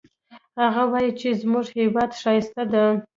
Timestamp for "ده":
2.71-2.83